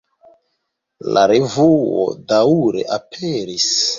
[1.17, 3.71] La revuo daŭre aperis.